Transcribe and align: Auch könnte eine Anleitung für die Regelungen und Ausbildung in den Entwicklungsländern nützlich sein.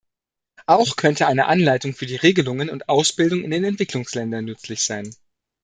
Auch 0.65 0.95
könnte 0.95 1.27
eine 1.27 1.45
Anleitung 1.45 1.93
für 1.93 2.07
die 2.07 2.15
Regelungen 2.15 2.71
und 2.71 2.89
Ausbildung 2.89 3.43
in 3.43 3.51
den 3.51 3.63
Entwicklungsländern 3.63 4.45
nützlich 4.45 4.83
sein. 4.83 5.13